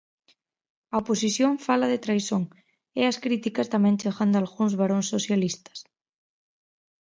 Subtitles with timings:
[0.93, 2.43] A oposición fala de traizón
[2.99, 5.79] e as críticas tamén chegan dalgúns baróns socialistas.